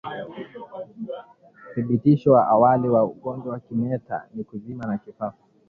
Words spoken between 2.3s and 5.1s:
wa awali wa ugonjwa wa kimeta ni kuzimia na